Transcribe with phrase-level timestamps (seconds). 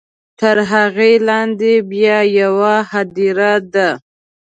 [0.39, 3.89] تر هغې لاندې بیا یوه هدیره ده.